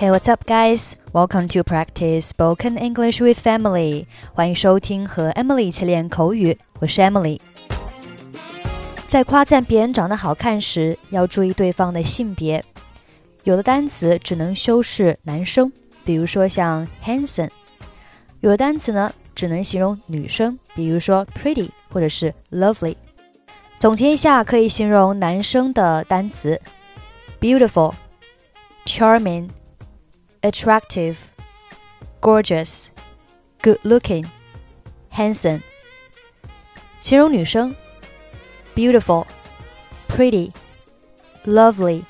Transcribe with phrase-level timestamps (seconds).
[0.00, 0.96] Hey, what's up, guys?
[1.12, 4.06] Welcome to practice spoken English with Emily.
[4.32, 6.56] 欢迎收听和 Emily 一起练口语。
[6.78, 7.38] 我是 Emily。
[9.06, 12.64] 在夸赞别人长得好看时，要注意对方的性别。
[13.44, 15.70] 有的单词只能修饰男生，
[16.02, 17.50] 比如说像 handsome；
[18.40, 22.96] 有的单词呢，只能形容女生，比如说 pretty 或者是 lovely。
[23.78, 26.58] 总结一下，可以形容男生的单词
[27.38, 27.92] ：beautiful、
[28.86, 29.50] charming。
[30.41, 31.33] attractive,
[32.21, 32.89] gorgeous,
[33.61, 34.25] good looking,
[35.09, 35.61] handsome.
[37.01, 37.75] 形容女生
[38.75, 39.25] beautiful,
[40.07, 40.51] pretty,
[41.45, 42.03] lovely,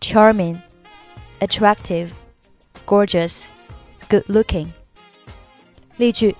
[0.00, 0.58] charming,
[1.40, 2.12] attractive,
[2.86, 3.46] gorgeous,
[4.08, 4.68] good looking.
[5.96, 6.34] 例句：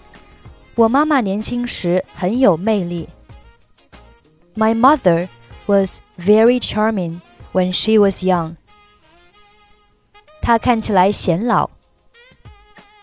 [0.74, 3.08] 我妈妈年轻时很有魅力。
[4.56, 5.28] My mother
[5.66, 7.20] was very charming
[7.52, 8.56] when she was young.
[10.44, 11.70] 他看起来显老。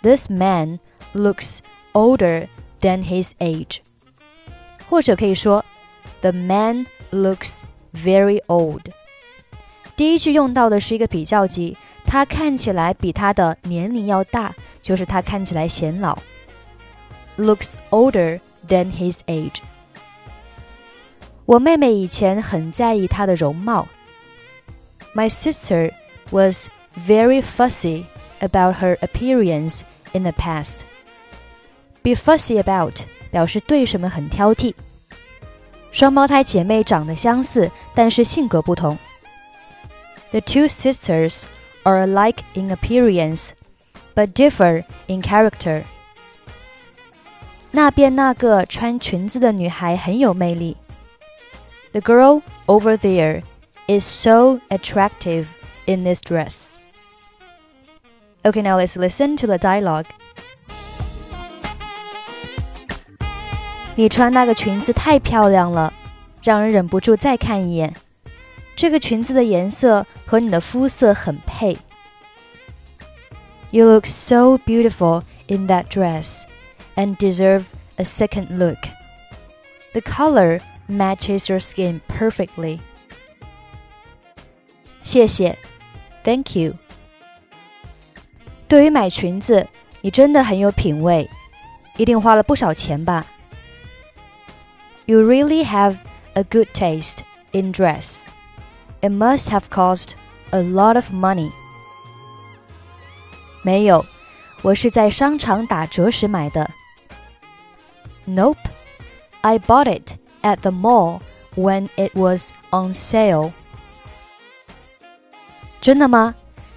[0.01, 0.79] This man
[1.13, 1.59] looks
[1.93, 2.47] older
[2.81, 3.79] than his age。
[4.89, 5.65] 或者可以说，
[6.21, 7.61] The man looks
[7.93, 8.91] very old。
[9.95, 11.75] 第一句用到的是一个比较级，
[12.05, 16.17] 他看起来比他的年龄要大，就是他看起来显老。
[17.37, 19.59] Looks older than his age。
[21.45, 23.87] 我妹妹以前很在意她的容貌。
[25.15, 25.91] My sister
[26.29, 28.05] was very fussy
[28.39, 29.81] about her appearance
[30.13, 30.79] in the past.
[32.01, 34.73] Be fussy about 表示对什么很挑剔。
[35.91, 38.97] 双胞胎姐妹长得相似，但是性格不同。
[40.31, 41.43] The two sisters
[41.83, 43.49] are alike in appearance,
[44.13, 45.83] but differ in character.
[47.71, 50.77] 那边那个穿裙子的女孩很有魅力。
[51.91, 53.41] The girl over there
[53.87, 55.47] is so attractive
[55.85, 56.70] in this dress.
[58.43, 60.05] Okay, now let's listen to the dialogue.
[63.95, 65.91] 你穿那个裙子太漂亮了，
[66.43, 67.93] 让人忍不住再看一眼。
[68.75, 71.77] 这个裙子的颜色和你的肤色很配。
[73.71, 76.43] You look so beautiful in that dress
[76.95, 77.65] and deserve
[77.95, 78.77] a second look.
[79.93, 82.79] The color matches your skin perfectly.
[85.03, 85.57] 谢谢，
[86.23, 86.75] Thank you.
[88.71, 89.67] 对于买裙子，
[90.01, 91.29] 你真的很有品味，
[91.97, 93.25] 一定花了不少钱吧？
[95.05, 95.99] You really have
[96.33, 97.19] a good taste
[97.51, 98.19] in dress.
[99.01, 100.11] It must have cost
[100.51, 101.51] a lot of money.
[103.63, 104.05] 没有，
[104.61, 106.69] 我是在商场打折时买的。
[108.27, 108.57] Nope,
[109.41, 111.21] I bought it at the mall
[111.55, 113.51] when it was on sale.
[115.79, 116.35] 真的吗？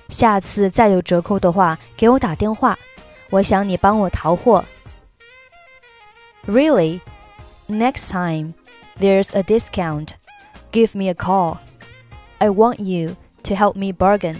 [0.09, 2.77] 下次再有折扣的话，给我打电话。
[3.31, 4.63] 我想你帮我淘货。
[6.47, 6.99] Really?
[7.67, 8.53] Next time
[8.99, 10.09] there's a discount,
[10.71, 11.57] give me a call.
[12.37, 14.37] I want you to help me bargain.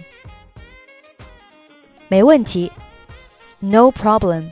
[2.08, 2.72] 没问题。
[3.60, 4.52] No problem.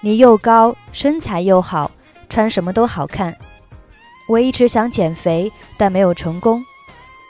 [0.00, 1.90] 你又高，身材又好，
[2.28, 3.36] 穿什么都好看。
[4.28, 6.64] 我一直想减肥，但没有成功。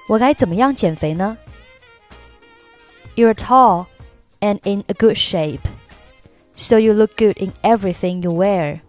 [0.09, 1.37] 我该怎么样减肥呢？
[3.15, 3.85] You're tall
[4.39, 5.61] and in a good shape,
[6.55, 8.81] so you look good in everything you wear.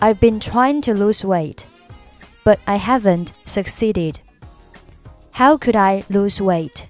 [0.00, 1.64] I've been trying to lose weight,
[2.44, 4.16] but I haven't succeeded.
[5.32, 6.84] How could I lose weight?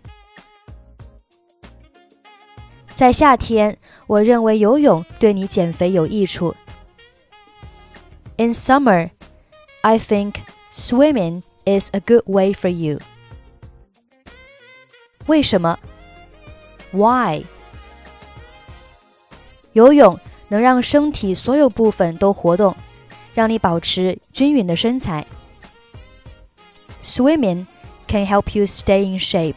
[2.94, 6.54] 在夏天，我认为游泳对你减肥有益处。
[8.36, 9.10] In summer,
[9.82, 10.36] I think
[10.72, 12.98] swimming is a good way for you.
[15.26, 15.78] 为什么？
[16.92, 17.44] Why？
[19.72, 20.18] 游泳
[20.48, 22.76] 能让身体所有部分都活动，
[23.34, 25.26] 让你保持均匀的身材。
[27.02, 27.66] Swimming
[28.06, 29.56] can help you stay in shape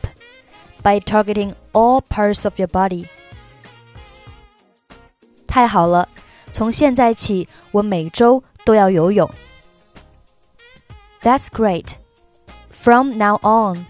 [0.82, 3.06] by targeting all parts of your body.
[5.46, 6.10] 太好了，
[6.52, 9.30] 从现在起我每周都要游泳。
[11.22, 11.96] That's great.
[12.72, 13.86] From now on,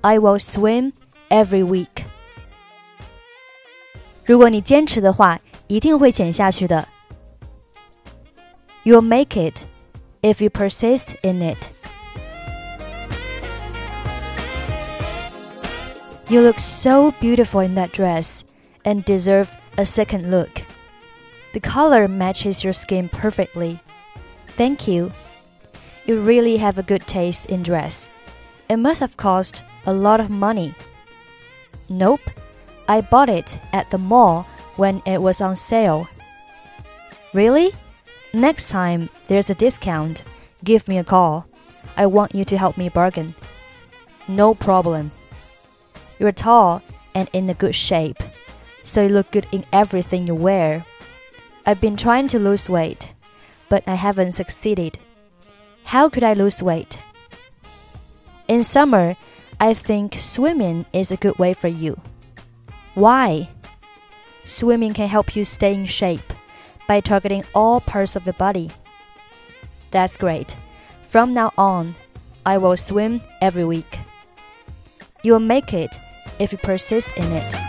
[0.00, 0.92] I will swim
[1.28, 2.04] every week。
[4.24, 6.88] 如果你坚持的话，一定会减下去的。
[8.84, 9.64] You'll make it
[10.22, 11.68] if you persist in it.
[16.28, 18.40] You look so beautiful in that dress
[18.82, 20.62] and deserve a second look.
[21.52, 23.78] The color matches your skin perfectly.
[24.56, 25.10] Thank you.
[26.05, 28.09] You really have a good taste in dress.
[28.69, 30.73] It must have cost a lot of money.
[31.87, 32.21] Nope,
[32.87, 36.07] I bought it at the mall when it was on sale.
[37.33, 37.73] Really?
[38.33, 40.23] Next time there's a discount,
[40.63, 41.45] give me a call.
[41.97, 43.35] I want you to help me bargain.
[44.27, 45.11] No problem.
[46.19, 46.81] You're tall
[47.15, 48.21] and in a good shape,
[48.83, 50.85] so you look good in everything you wear.
[51.65, 53.09] I've been trying to lose weight,
[53.67, 54.99] but I haven't succeeded.
[55.89, 56.99] How could I lose weight?
[58.47, 59.15] In summer,
[59.59, 61.99] I think swimming is a good way for you.
[62.93, 63.49] Why?
[64.45, 66.31] Swimming can help you stay in shape
[66.87, 68.69] by targeting all parts of the body.
[69.89, 70.55] That's great.
[71.01, 71.95] From now on,
[72.45, 73.97] I will swim every week.
[75.23, 75.89] You will make it
[76.37, 77.68] if you persist in it.